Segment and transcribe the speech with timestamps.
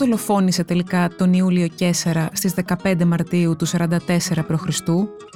[0.00, 3.96] δολοφόνησε τελικά τον Ιούλιο Κέσσαρα στις 15 Μαρτίου του 44
[4.48, 4.66] π.Χ.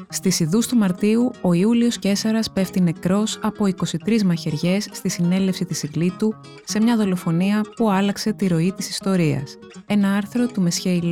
[0.09, 3.65] Στις Ιδούς του Μαρτίου, ο Ιούλιος Κέσσαρας πέφτει νεκρός από
[4.07, 9.59] 23 μαχαιριές στη συνέλευση της Ιγκλήτου σε μια δολοφονία που άλλαξε τη ροή της ιστορίας.
[9.87, 11.03] Ένα άρθρο του Μεσχέη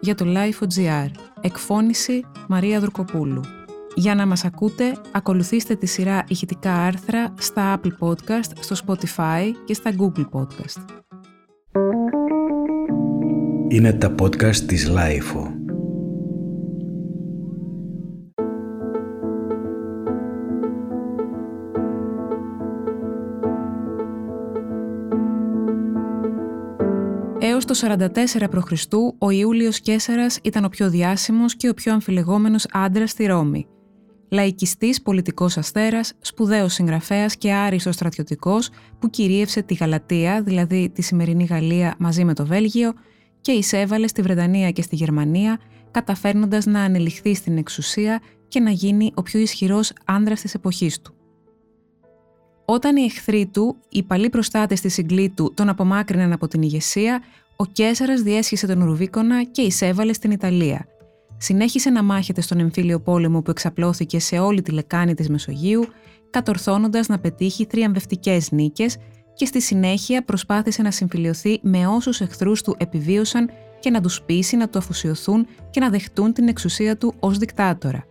[0.00, 1.10] για το Life.gr.
[1.40, 3.40] Εκφώνηση Μαρία Δουρκοπούλου.
[3.94, 9.74] Για να μας ακούτε, ακολουθήστε τη σειρά ηχητικά άρθρα στα Apple Podcast, στο Spotify και
[9.74, 11.09] στα Google Podcast.
[13.72, 15.54] Είναι τα podcast της LiFO.
[27.40, 28.72] Έως το 44 π.Χ.
[29.18, 33.66] ο Ιούλιος Καίσαρας ήταν ο πιο διάσημος και ο πιο αμφιλεγόμενος άντρας στη Ρώμη.
[34.28, 41.44] Λαϊκιστής πολιτικός αστέρας, σπουδαίος συγγραφέας και άριστος στρατιωτικός που κυρίευσε τη Γαλατεία, δηλαδή τη σημερινή
[41.44, 42.92] Γαλλία μαζί με το Βέλγιο,
[43.40, 45.58] και εισέβαλε στη Βρετανία και στη Γερμανία,
[45.90, 51.14] καταφέρνοντας να ανελιχθεί στην εξουσία και να γίνει ο πιο ισχυρός άνδρας της εποχής του.
[52.64, 57.22] Όταν οι εχθροί του, οι παλιοί προστάτες της συγκλήτου, τον απομάκρυναν από την ηγεσία,
[57.56, 60.86] ο Κέσσαρα διέσχισε τον Ρουβίκονα και εισέβαλε στην Ιταλία.
[61.36, 65.86] Συνέχισε να μάχεται στον εμφύλιο πόλεμο που εξαπλώθηκε σε όλη τη λεκάνη της Μεσογείου,
[66.30, 68.96] κατορθώνοντας να πετύχει θριαμβευτικέ νίκες
[69.40, 74.56] και στη συνέχεια προσπάθησε να συμφιλειωθεί με όσους εχθρούς του επιβίωσαν και να τους πείσει
[74.56, 78.04] να το αφουσιωθούν και να δεχτούν την εξουσία του ως δικτάτορα.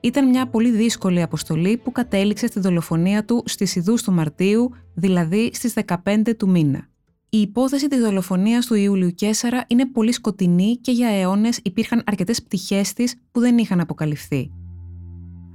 [0.00, 5.50] Ήταν μια πολύ δύσκολη αποστολή που κατέληξε στη δολοφονία του στις Ιδούς του Μαρτίου, δηλαδή
[5.52, 6.88] στις 15 του μήνα.
[7.28, 12.42] Η υπόθεση της δολοφονίας του Ιούλιου Κέσσαρα είναι πολύ σκοτεινή και για αιώνες υπήρχαν αρκετές
[12.42, 14.50] πτυχές της που δεν είχαν αποκαλυφθεί.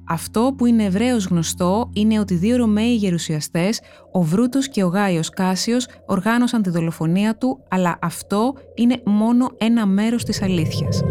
[0.07, 5.29] Αυτό που είναι ευρέως γνωστό είναι ότι δύο Ρωμαίοι γερουσιαστές, ο Βρούτος και ο Γάιος
[5.29, 11.03] Κάσιος, οργάνωσαν τη δολοφονία του, αλλά αυτό είναι μόνο ένα μέρος της αλήθειας.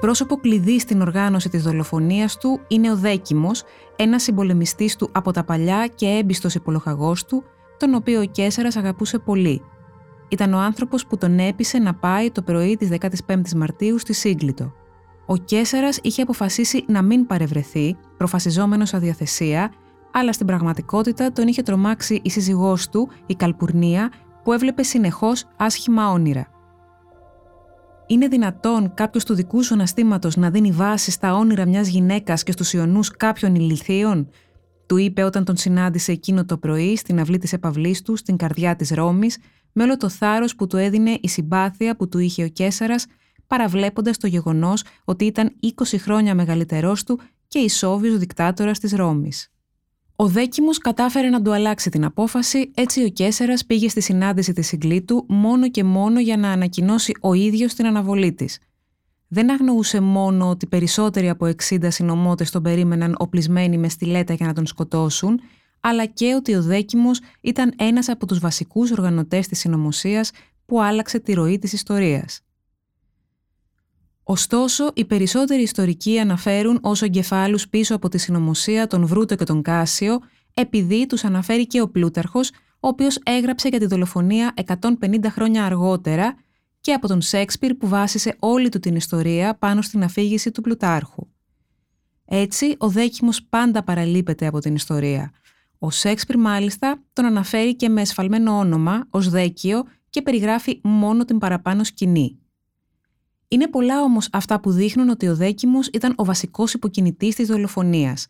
[0.00, 3.62] Πρόσωπο κλειδί στην οργάνωση της δολοφονίας του είναι ο Δέκιμος,
[3.96, 7.42] ένας συμπολεμιστής του από τα παλιά και έμπιστος υπολοχαγός του,
[7.76, 9.62] τον οποίο ο Κέσσαρας αγαπούσε πολύ.
[10.28, 14.72] Ήταν ο άνθρωπος που τον έπεισε να πάει το πρωί της 15ης Μαρτίου στη Σύγκλιτο.
[15.30, 19.72] Ο Κέσσαρα είχε αποφασίσει να μην παρευρεθεί, προφασιζόμενος αδιαθεσία,
[20.12, 24.12] αλλά στην πραγματικότητα τον είχε τρομάξει η σύζυγός του, η Καλπουρνία,
[24.42, 26.46] που έβλεπε συνεχώς άσχημα όνειρα.
[28.06, 32.52] Είναι δυνατόν κάποιος του δικού σου αναστήματος να δίνει βάση στα όνειρα μιας γυναίκας και
[32.52, 34.28] στους ιονούς κάποιων ηλικίων,
[34.86, 38.76] του είπε όταν τον συνάντησε εκείνο το πρωί στην αυλή της επαυλής του, στην καρδιά
[38.76, 39.38] της Ρώμης,
[39.72, 42.94] με όλο το θάρρος που του έδινε η συμπάθεια που του είχε ο Κέσσαρα
[43.48, 49.52] παραβλέποντας το γεγονός ότι ήταν 20 χρόνια μεγαλύτερός του και ισόβιος δικτάτορας της Ρώμης.
[50.16, 54.66] Ο Δέκιμο κατάφερε να του αλλάξει την απόφαση, έτσι ο Κέσσερας πήγε στη συνάντηση της
[54.66, 58.58] Συγκλήτου μόνο και μόνο για να ανακοινώσει ο ίδιος την αναβολή της.
[59.28, 64.52] Δεν αγνοούσε μόνο ότι περισσότεροι από 60 συνωμότες τον περίμεναν οπλισμένοι με στιλέτα για να
[64.52, 65.40] τον σκοτώσουν,
[65.80, 67.10] αλλά και ότι ο Δέκιμο
[67.40, 70.30] ήταν ένας από τους βασικούς οργανωτές της συνωμοσίας
[70.66, 72.40] που άλλαξε τη ροή της ιστορίας.
[74.30, 79.62] Ωστόσο, οι περισσότεροι ιστορικοί αναφέρουν ως εγκεφάλους πίσω από τη συνωμοσία τον Βρούτο και τον
[79.62, 80.18] Κάσιο,
[80.54, 82.50] επειδή τους αναφέρει και ο Πλούταρχος,
[82.80, 86.34] ο οποίος έγραψε για τη δολοφονία 150 χρόνια αργότερα
[86.80, 91.26] και από τον Σέξπιρ που βάσισε όλη του την ιστορία πάνω στην αφήγηση του Πλουτάρχου.
[92.24, 95.32] Έτσι, ο Δέκιμος πάντα παραλείπεται από την ιστορία.
[95.78, 101.38] Ο Σέξπιρ μάλιστα τον αναφέρει και με εσφαλμένο όνομα ως Δέκιο και περιγράφει μόνο την
[101.38, 102.38] παραπάνω σκηνή.
[103.48, 108.26] Είναι πολλά όμως αυτά που δείχνουν ότι ο Δέκιμος ήταν ο βασικός υποκινητής της δολοφονίας.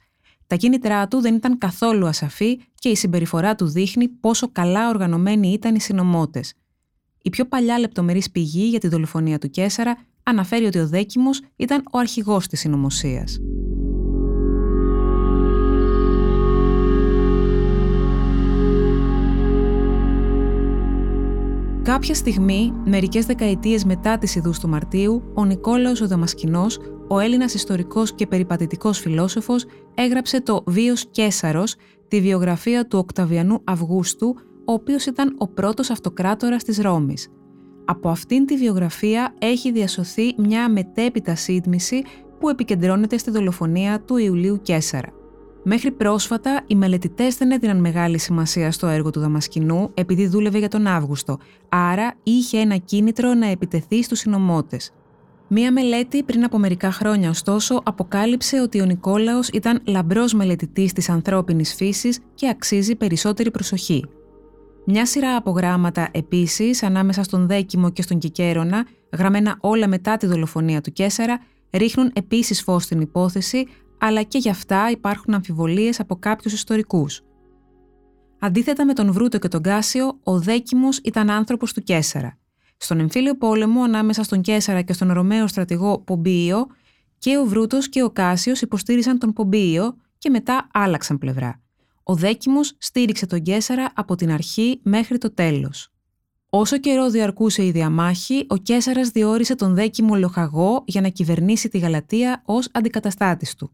[0.46, 5.52] Τα κίνητρά του δεν ήταν καθόλου ασαφή και η συμπεριφορά του δείχνει πόσο καλά οργανωμένοι
[5.52, 6.54] ήταν οι συνωμότες.
[7.22, 11.82] Η πιο παλιά λεπτομερής πηγή για τη δολοφονία του Κέσσαρα αναφέρει ότι ο Δέκιμος ήταν
[11.92, 13.38] ο αρχηγός της συνωμοσίας.
[21.88, 27.54] Κάποια στιγμή, μερικές δεκαετίες μετά τις Ιδούς του Μαρτίου, ο Νικόλαος ο Δαμασκηνός, ο Έλληνας
[27.54, 29.64] ιστορικός και περιπατητικός φιλόσοφος,
[29.94, 31.74] έγραψε το «Βίος Κέσαρος»,
[32.08, 37.28] τη βιογραφία του Οκταβιανού Αυγούστου, ο οποίος ήταν ο πρώτος αυτοκράτορας της Ρώμης.
[37.84, 42.02] Από αυτήν τη βιογραφία έχει διασωθεί μια μετέπειτα σύντμηση
[42.40, 45.17] που επικεντρώνεται στη δολοφονία του Ιουλίου Κέσαρα.
[45.70, 50.68] Μέχρι πρόσφατα, οι μελετητές δεν έδιναν μεγάλη σημασία στο έργο του Δαμασκηνού επειδή δούλευε για
[50.68, 51.38] τον Αύγουστο,
[51.68, 54.92] άρα είχε ένα κίνητρο να επιτεθεί στους συνωμότες.
[55.48, 61.08] Μία μελέτη πριν από μερικά χρόνια, ωστόσο, αποκάλυψε ότι ο Νικόλαος ήταν λαμπρός μελετητής της
[61.08, 64.04] ανθρώπινης φύσης και αξίζει περισσότερη προσοχή.
[64.84, 68.86] Μια σειρά από γράμματα επίσης ανάμεσα στον Δέκιμο και στον Κικέρονα,
[69.16, 73.66] γραμμένα όλα μετά τη δολοφονία του Κέσσαρα, ρίχνουν επίσης φως στην υπόθεση,
[73.98, 77.22] αλλά και γι' αυτά υπάρχουν αμφιβολίες από κάποιους ιστορικούς.
[78.38, 82.38] Αντίθετα με τον Βρούτο και τον Κάσιο, ο Δέκιμος ήταν άνθρωπος του Καίσαρα.
[82.76, 86.66] Στον εμφύλιο πόλεμο ανάμεσα στον Καίσαρα και στον Ρωμαίο στρατηγό Πομπήιο,
[87.18, 91.60] και ο Βρούτος και ο Κάσιος υποστήριζαν τον Πομπήιο και μετά άλλαξαν πλευρά.
[92.02, 95.92] Ο Δέκιμος στήριξε τον Καίσαρα από την αρχή μέχρι το τέλος.
[96.50, 101.78] Όσο καιρό διαρκούσε η διαμάχη, ο Καίσαρας διόρισε τον Δέκιμο Λοχαγό για να κυβερνήσει τη
[101.78, 103.72] Γαλατεία ως αντικαταστάτης του.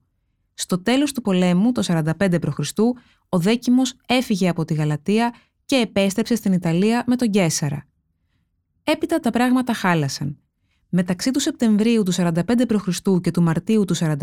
[0.55, 2.59] Στο τέλος του πολέμου, το 45 π.Χ.,
[3.29, 5.35] ο Δέκιμος έφυγε από τη Γαλατεία
[5.65, 7.87] και επέστρεψε στην Ιταλία με τον Κέσσαρα.
[8.85, 10.39] Έπειτα τα πράγματα χάλασαν.
[10.89, 12.33] Μεταξύ του Σεπτεμβρίου του 45
[12.69, 12.89] π.Χ.
[13.21, 14.19] και του Μαρτίου του 44,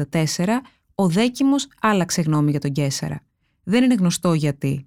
[0.96, 3.22] ο Δέκιμος άλλαξε γνώμη για τον Κέσσαρα.
[3.64, 4.86] Δεν είναι γνωστό γιατί.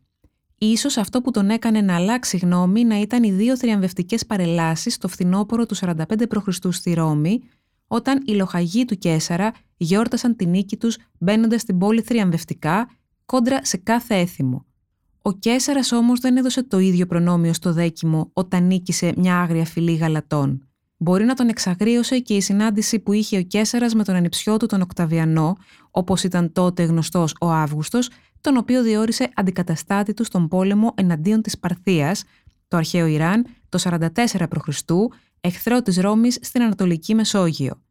[0.58, 5.08] Ίσως αυτό που τον έκανε να αλλάξει γνώμη να ήταν οι δύο θριαμβευτικές παρελάσεις το
[5.08, 5.94] φθινόπωρο του 45
[6.28, 6.48] π.Χ.
[6.68, 7.40] στη Ρώμη,
[7.86, 12.88] όταν οι λοχαγοί του Κέσσαρα γιόρτασαν την νίκη τους μπαίνοντας στην πόλη θριαμβευτικά,
[13.26, 14.64] κόντρα σε κάθε έθιμο.
[15.22, 19.94] Ο Κέσσαρας όμως δεν έδωσε το ίδιο προνόμιο στο Δέκιμο όταν νίκησε μια άγρια φυλή
[19.94, 20.68] γαλατών.
[20.96, 24.66] Μπορεί να τον εξαγρίωσε και η συνάντηση που είχε ο Κέσσαρα με τον ανιψιό του
[24.66, 25.56] τον Οκταβιανό,
[25.90, 28.10] όπως ήταν τότε γνωστός ο Αύγουστος,
[28.40, 32.24] τον οποίο διόρισε αντικαταστάτη του στον πόλεμο εναντίον της Παρθίας,
[32.68, 34.68] το αρχαίο Ιράν, το 44 π.Χ.,
[35.46, 37.82] εχθρό της Ρώμης στην Ανατολική Μεσόγειο.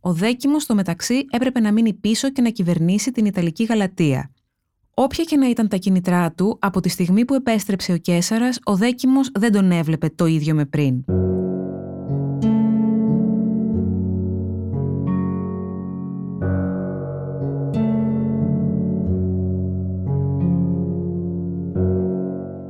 [0.00, 4.30] Ο Δέκιμος, στο μεταξύ, έπρεπε να μείνει πίσω και να κυβερνήσει την Ιταλική Γαλατεία.
[4.94, 8.76] Όποια και να ήταν τα κινητρά του, από τη στιγμή που επέστρεψε ο Κέσσαρας, ο
[8.76, 11.04] Δέκιμος δεν τον έβλεπε το ίδιο με πριν.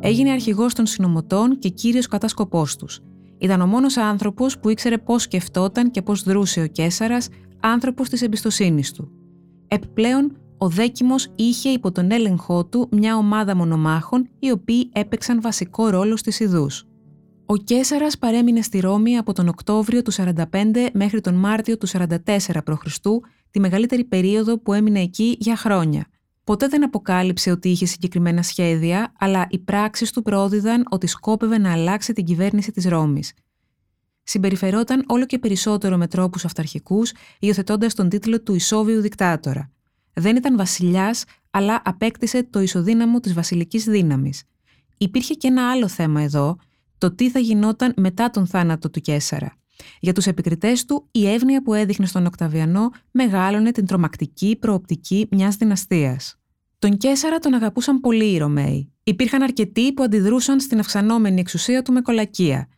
[0.01, 3.01] Έγινε αρχηγός των συνωμοτών και κύριος κατάσκοπό τους.
[3.41, 7.19] Ήταν ο μόνος άνθρωπος που ήξερε πώς σκεφτόταν και πώς δρούσε ο Κέσσαρα,
[7.61, 9.11] άνθρωπος της εμπιστοσύνης του.
[9.69, 15.89] Επιπλέον, ο Δέκιμο είχε υπό τον έλεγχό του μια ομάδα μονομάχων οι οποίοι έπαιξαν βασικό
[15.89, 16.85] ρόλο στις Ιδούς.
[17.47, 20.35] Ο Κέσσαρα παρέμεινε στη Ρώμη από τον Οκτώβριο του 45
[20.93, 22.07] μέχρι τον Μάρτιο του 44
[22.65, 22.97] π.Χ.,
[23.51, 26.07] τη μεγαλύτερη περίοδο που έμεινε εκεί για χρόνια.
[26.45, 31.73] Ποτέ δεν αποκάλυψε ότι είχε συγκεκριμένα σχέδια, αλλά οι πράξεις του πρόδιδαν ότι σκόπευε να
[31.73, 33.33] αλλάξει την κυβέρνηση της Ρώμης.
[34.23, 39.71] Συμπεριφερόταν όλο και περισσότερο με τρόπους αυταρχικούς, υιοθετώντας τον τίτλο του Ισόβιου Δικτάτορα.
[40.13, 44.43] Δεν ήταν βασιλιάς, αλλά απέκτησε το ισοδύναμο της βασιλικής δύναμης.
[44.99, 46.57] Υπήρχε και ένα άλλο θέμα εδώ,
[46.99, 49.60] το τι θα γινόταν μετά τον θάνατο του Κέσσαρα.
[50.01, 55.57] Για τους επικριτές του, η εύνοια που έδειχνε στον Οκταβιανό μεγάλωνε την τρομακτική προοπτική μιας
[55.57, 56.35] δυναστείας.
[56.79, 58.93] Τον Κέσσαρα τον αγαπούσαν πολύ οι Ρωμαίοι.
[59.03, 62.69] Υπήρχαν αρκετοί που αντιδρούσαν στην αυξανόμενη εξουσία του με κολακία.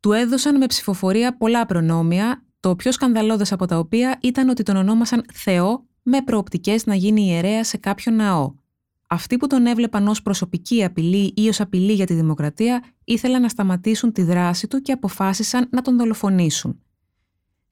[0.00, 4.76] Του έδωσαν με ψηφοφορία πολλά προνόμια, το πιο σκανδαλώδες από τα οποία ήταν ότι τον
[4.76, 8.54] ονόμασαν Θεό με προοπτικές να γίνει ιερέα σε κάποιο ναό.
[9.14, 13.48] Αυτοί που τον έβλεπαν ως προσωπική απειλή ή ως απειλή για τη δημοκρατία ήθελαν να
[13.48, 16.80] σταματήσουν τη δράση του και αποφάσισαν να τον δολοφονήσουν.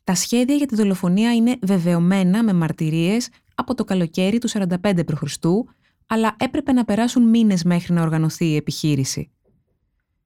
[0.04, 4.66] Τα σχέδια για τη δολοφονία είναι βεβαιωμένα με μαρτυρίες από το καλοκαίρι του 45
[5.06, 5.22] π.Χ.,
[6.06, 9.30] αλλά έπρεπε να περάσουν μήνες μέχρι να οργανωθεί η επιχείρηση.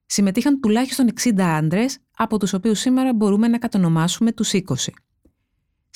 [0.06, 4.62] Συμμετείχαν τουλάχιστον 60 άντρες, από τους οποίους σήμερα μπορούμε να κατονομάσουμε τους 20.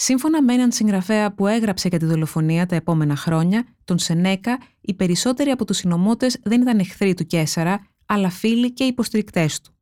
[0.02, 4.94] Σύμφωνα με έναν συγγραφέα που έγραψε για τη δολοφονία τα επόμενα χρόνια, τον Σενέκα, οι
[4.94, 9.74] περισσότεροι από τους συνωμότες δεν ήταν εχθροί του Κέσσαρα, αλλά φίλοι και υποστηρικτές του.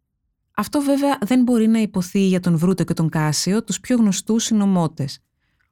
[0.55, 4.45] Αυτό βέβαια δεν μπορεί να υποθεί για τον Βρούτο και τον Κάσιο, τους πιο γνωστούς
[4.45, 5.19] συνωμότες.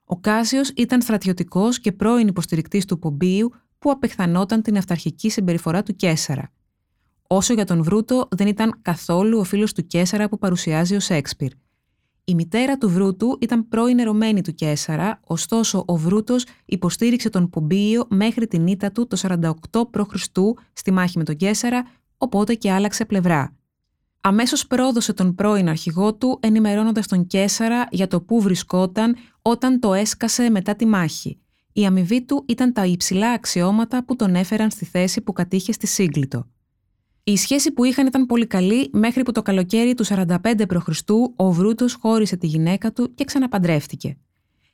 [0.04, 5.96] Ο Κάσιος ήταν στρατιωτικός και πρώην υποστηρικτής του Πομπίου που απεχθανόταν την αυταρχική συμπεριφορά του
[5.96, 6.52] Κέσσαρα.
[7.26, 11.50] Όσο για τον Βρούτο, δεν ήταν καθόλου ο φίλος του Κέσσαρα που παρουσιάζει ο Σέξπιρ.
[12.28, 18.06] Η μητέρα του Βρούτου ήταν πρώην ερωμένη του Κέσσαρα, ωστόσο ο Βρούτος υποστήριξε τον Πομπίο
[18.08, 19.38] μέχρι την ήττα του το
[19.70, 20.24] 48 π.Χ.
[20.72, 21.86] στη μάχη με τον Κέσσαρα,
[22.18, 23.56] οπότε και άλλαξε πλευρά.
[24.20, 29.94] Αμέσως πρόδωσε τον πρώην αρχηγό του, ενημερώνοντας τον Κέσσαρα για το πού βρισκόταν όταν το
[29.94, 31.38] έσκασε μετά τη μάχη.
[31.72, 35.86] Η αμοιβή του ήταν τα υψηλά αξιώματα που τον έφεραν στη θέση που κατήχε στη
[35.86, 36.46] Σύγκλιτο.
[37.28, 40.26] Η σχέση που είχαν ήταν πολύ καλή μέχρι που το καλοκαίρι του 45
[40.68, 40.88] π.Χ.
[41.36, 44.16] ο Βρούτος χώρισε τη γυναίκα του και ξαναπαντρεύτηκε.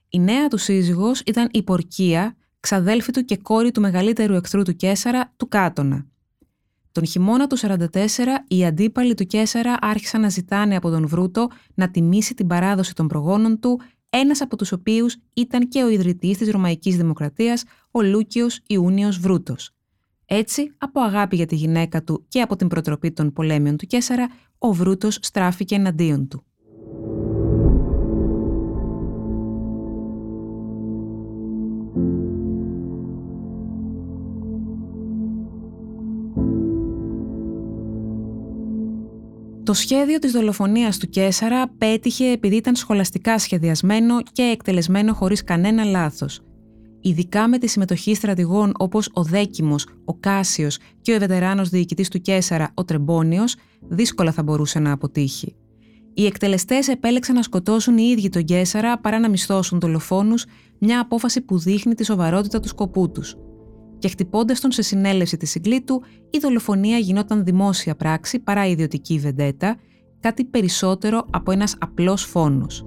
[0.08, 4.76] Η νέα του σύζυγος ήταν η Πορκία, ξαδέλφη του και κόρη του μεγαλύτερου εχθρού του
[4.76, 6.06] Κέσαρα, του Κάτωνα.
[6.92, 7.88] Τον χειμώνα του 44,
[8.48, 13.08] οι αντίπαλοι του Κέσαρα άρχισαν να ζητάνε από τον Βρούτο να τιμήσει την παράδοση των
[13.08, 13.80] προγόνων του,
[14.10, 19.74] ένας από τους οποίους ήταν και ο ιδρυτής της Ρωμαϊκής Δημοκρατίας, ο Λούκιος Ιούνιος Βρούτος.
[20.34, 24.28] Έτσι, από αγάπη για τη γυναίκα του και από την προτροπή των πολέμιων του Κέσαρα,
[24.58, 26.44] ο Βρούτος στράφηκε εναντίον του.
[39.62, 45.84] Το σχέδιο της δολοφονίας του Κέσαρα πέτυχε επειδή ήταν σχολαστικά σχεδιασμένο και εκτελεσμένο χωρίς κανένα
[45.84, 46.40] λάθος.
[47.02, 52.20] Ειδικά με τη συμμετοχή στρατηγών όπως ο Δέκιμος, ο Κάσιος και ο ευετεράνος διοικητής του
[52.20, 53.56] Κέσαρα, ο Τρεμπόνιος,
[53.88, 55.54] δύσκολα θα μπορούσε να αποτύχει.
[56.14, 60.44] Οι εκτελεστές επέλεξαν να σκοτώσουν οι ίδιοι τον Κέσαρα παρά να μισθώσουν δολοφόνους,
[60.78, 63.36] μια απόφαση που δείχνει τη σοβαρότητα του σκοπού τους
[64.02, 69.76] και χτυπώντας τον σε συνέλευση της συγκλήτου, η δολοφονία γινόταν δημόσια πράξη παρά ιδιωτική βεντέτα,
[70.20, 72.86] κάτι περισσότερο από ένας απλός φόνος.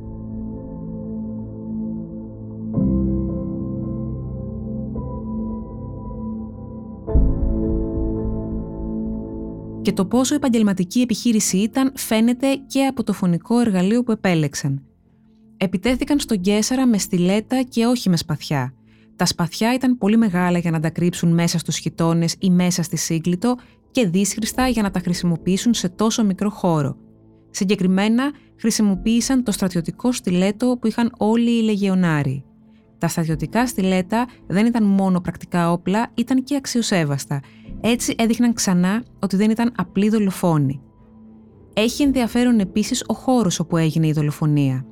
[9.86, 14.84] Και το πόσο επαγγελματική επιχείρηση ήταν φαίνεται και από το φωνικό εργαλείο που επέλεξαν.
[15.58, 18.74] Επιτέθηκαν στον Κέσαρα με στιλέτα και όχι με σπαθιά–
[19.16, 22.98] τα σπαθιά ήταν πολύ μεγάλα για να τα κρύψουν μέσα στους χιτώνες ή μέσα στη
[22.98, 23.56] σύγκλιτο
[23.92, 26.98] και δύσχριστα για να τα χρησιμοποιήσουν σε τόσο μικρό χώρο.
[27.50, 32.44] Συγκεκριμένα, χρησιμοποίησαν το στρατιωτικό στιλέτο που είχαν όλοι οι λεγεωνάροι.
[32.98, 37.42] Τα στρατιωτικά στιλέτα δεν ήταν μόνο πρακτικά όπλα, ήταν και αξιοσέβαστα.
[37.88, 40.82] Έτσι έδειχναν ξανά ότι δεν ήταν απλοί δολοφόνοι.
[41.74, 44.86] Έχει ενδιαφέρον επίσης ο χώρος όπου έγινε η δολοφονία.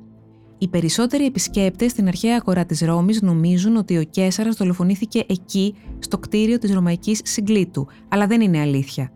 [0.58, 6.18] Οι περισσότεροι επισκέπτες στην αρχαία αγορά της Ρώμης νομίζουν ότι ο Κέσαρας δολοφονήθηκε εκεί, στο
[6.18, 9.12] κτίριο της Ρωμαϊκής Συγκλήτου, αλλά δεν είναι αλήθεια.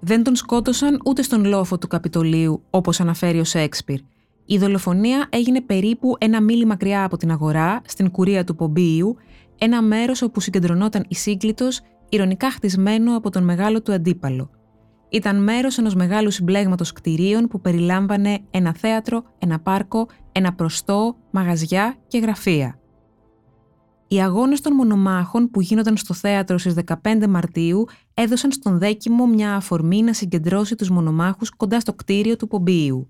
[0.00, 4.00] Δεν τον σκότωσαν ούτε στον λόφο του Καπιτολίου, όπως αναφέρει ο Σέξπιρ.
[4.46, 9.16] Η δολοφονία έγινε περίπου ένα μίλι μακριά από την αγορά, στην κουρία του Πομπίου,
[9.58, 11.68] ένα μέρος όπου συγκεντρωνόταν η Σύγκλιτο,
[12.08, 14.50] ηρωνικά χτισμένο από τον μεγάλο του αντίπαλο
[15.08, 21.96] ήταν μέρος ενός μεγάλου συμπλέγματος κτηρίων που περιλάμβανε ένα θέατρο, ένα πάρκο, ένα προστό, μαγαζιά
[22.06, 22.78] και γραφεία.
[24.08, 27.84] Οι αγώνες των μονομάχων που γίνονταν στο θέατρο στις 15 Μαρτίου
[28.14, 33.08] έδωσαν στον Δέκιμο μια αφορμή να συγκεντρώσει τους μονομάχους κοντά στο κτίριο του Πομπίου.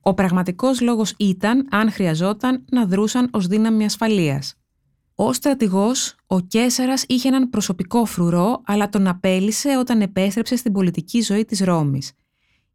[0.00, 4.61] Ο πραγματικός λόγος ήταν, αν χρειαζόταν, να δρούσαν ως δύναμη ασφαλείας.
[5.22, 11.20] Ω στρατηγός, ο Κέσσαρα είχε έναν προσωπικό φρουρό, αλλά τον απέλησε όταν επέστρεψε στην πολιτική
[11.20, 12.12] ζωή της Ρώμης.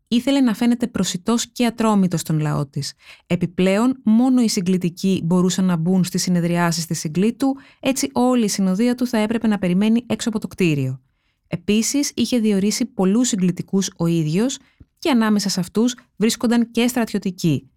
[0.08, 2.94] Ήθελε να φαίνεται προσιτός και ατρόμητος στον λαό της.
[3.28, 8.96] Επιπλέον, μόνο οι συγκλητικοί μπορούσαν να μπουν στις συνεδριάσεις της συγκλήτου, έτσι όλη η συνοδεία
[8.96, 11.02] του θα έπρεπε να περιμένει έξω από το κτίριο.
[11.48, 14.58] Επίσης, είχε διορίσει πολλούς συγκλητικούς ο ίδιος
[15.00, 17.70] και ανάμεσα σε αυτούς βρίσκονταν και στρατιωτικοί.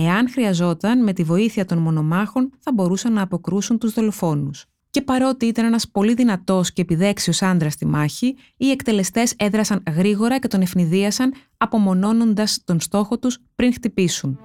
[0.00, 4.64] Εάν χρειαζόταν, με τη βοήθεια των μονομάχων θα μπορούσαν να αποκρούσουν τους δολοφόνους.
[4.90, 10.38] Και παρότι ήταν ένας πολύ δυνατός και επιδέξιος άντρας στη μάχη, οι εκτελεστές έδρασαν γρήγορα
[10.38, 14.38] και τον ευνηδίασαν, απομονώνοντας τον στόχο τους πριν χτυπήσουν.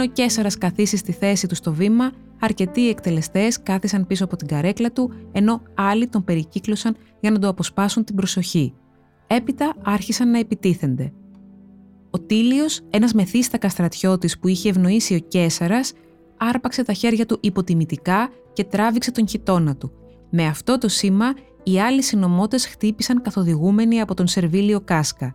[0.00, 4.46] Πριν ο Κέσσαρα καθίσει στη θέση του στο βήμα, αρκετοί εκτελεστές κάθισαν πίσω από την
[4.46, 8.74] καρέκλα του, ενώ άλλοι τον περικύκλωσαν για να το αποσπάσουν την προσοχή.
[9.26, 11.12] Έπειτα άρχισαν να επιτίθενται.
[12.10, 15.80] Ο Τίλιος, ένας μεθύστακας στρατιώτης που είχε ευνοήσει ο Κέσσαρα,
[16.36, 19.92] άρπαξε τα χέρια του υποτιμητικά και τράβηξε τον χιτόνα του.
[20.30, 25.34] Με αυτό το σήμα, οι άλλοι συνωμότες χτύπησαν καθοδηγούμενοι από τον Σερβίλιο Κάσκα.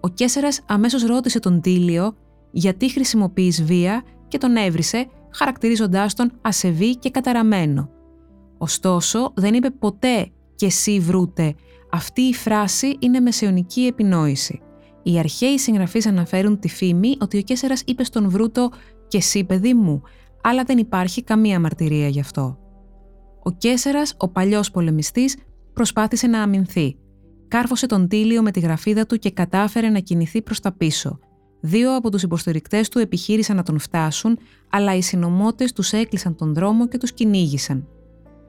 [0.00, 2.16] Ο Κέσσαρα αμέσως ρώτησε τον Τίλιο
[2.50, 7.90] γιατί χρησιμοποιείς βία και τον έβρισε χαρακτηρίζοντάς τον ασεβή και καταραμένο.
[8.58, 11.54] Ωστόσο, δεν είπε ποτέ «και εσύ βρούτε».
[11.90, 14.60] Αυτή η φράση είναι μεσαιωνική επινόηση.
[15.02, 18.70] Οι αρχαίοι συγγραφείς αναφέρουν τη φήμη ότι ο Κέσσερας είπε στον Βρούτο
[19.08, 20.02] «και εσύ παιδί μου»,
[20.42, 22.58] αλλά δεν υπάρχει καμία μαρτυρία γι' αυτό.
[23.42, 25.36] Ο Κέσσερας, ο παλιός πολεμιστής,
[25.72, 26.96] προσπάθησε να αμυνθεί.
[27.48, 31.18] Κάρφωσε τον Τίλιο με τη γραφίδα του και κατάφερε να κινηθεί προς τα πίσω.
[31.66, 34.38] Δύο από τους υποστηρικτές του επιχείρησαν να τον φτάσουν,
[34.70, 37.86] αλλά οι συνωμότες τους έκλεισαν τον δρόμο και τους κυνήγησαν.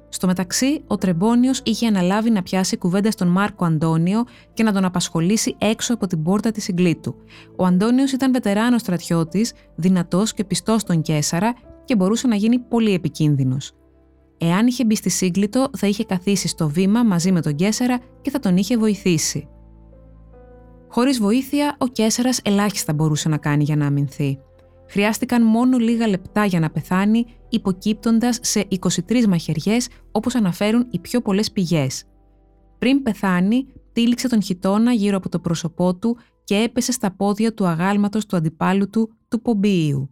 [0.10, 4.86] Στο μεταξύ, ο Τρεμπόνιος είχε αναλάβει να πιάσει κουβέντα στον Μάρκο Αντώνιο και να τον
[4.86, 7.16] απασχολήσει έξω από την πόρτα της συγκλήτου.
[7.56, 11.54] Ο Αντώνιος ήταν βετεράνος στρατιώτης, δυνατός και πιστός στον Κέσαρα
[11.86, 13.72] και μπορούσε να γίνει πολύ επικίνδυνος.
[14.38, 18.30] Εάν είχε μπει στη σύγκλιτο, θα είχε καθίσει στο βήμα μαζί με τον Κέσαρα και
[18.30, 19.48] θα τον είχε βοηθήσει.
[20.90, 24.40] Χωρίς βοήθεια, ο Κέσσερα ελάχιστα μπορούσε να κάνει για να αμυνθεί.
[24.90, 28.68] χρειάστηκαν μόνο λίγα λεπτά για να πεθάνει, υποκύπτοντας σε
[29.08, 32.04] 23 μαχαιριές, όπως αναφέρουν οι πιο πολλές πηγές.
[32.78, 37.66] Πριν πεθάνει, τύλιξε τον χιτώνα γύρω από το πρόσωπό του και έπεσε στα πόδια του
[37.66, 40.10] αγάλματος του αντιπάλου του, του Πομπίου.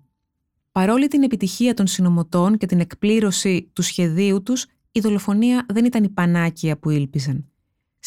[0.71, 6.03] Παρόλη την επιτυχία των συνομωτών και την εκπλήρωση του σχεδίου τους, η δολοφονία δεν ήταν
[6.03, 7.49] η πανάκια που ήλπιζαν.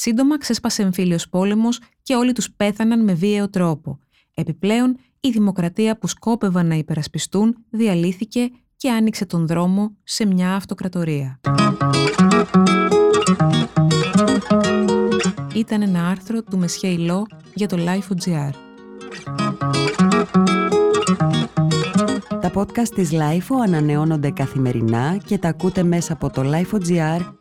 [0.00, 3.98] Σύντομα ξέσπασε εμφύλιος πόλεμος και όλοι τους πέθαναν με βίαιο τρόπο.
[4.34, 11.40] Επιπλέον, η δημοκρατία που σκόπευαν να υπερασπιστούν διαλύθηκε και άνοιξε τον δρόμο σε μια αυτοκρατορία.
[15.54, 18.50] Ήταν ένα άρθρο του Μεσχέ Ιλό για το Life.gr.
[22.40, 27.37] Τα podcast της LIFO ανανεώνονται καθημερινά και τα ακούτε μέσα από το Life.gr